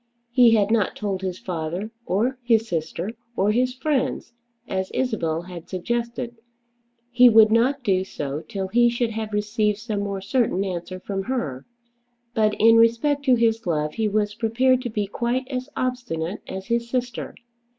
He 0.31 0.55
had 0.55 0.71
not 0.71 0.95
told 0.95 1.21
his 1.21 1.37
father, 1.37 1.91
or 2.07 2.39
his 2.41 2.67
sister, 2.67 3.11
or 3.35 3.51
his 3.51 3.75
friends, 3.75 4.33
as 4.67 4.89
Isabel 4.95 5.43
had 5.43 5.69
suggested. 5.69 6.35
He 7.11 7.29
would 7.29 7.51
not 7.51 7.83
do 7.83 8.03
so 8.03 8.41
till 8.47 8.69
he 8.69 8.89
should 8.89 9.11
have 9.11 9.31
received 9.31 9.77
some 9.77 9.99
more 9.99 10.19
certain 10.19 10.63
answer 10.65 10.99
from 10.99 11.25
her. 11.25 11.67
But 12.33 12.55
in 12.59 12.77
respect 12.77 13.23
to 13.25 13.35
his 13.35 13.67
love 13.67 13.93
he 13.93 14.07
was 14.07 14.33
prepared 14.33 14.81
to 14.81 14.89
be 14.89 15.05
quite 15.05 15.47
as 15.49 15.69
obstinate 15.77 16.41
as 16.47 16.65
his 16.65 16.89
sister. 16.89 17.35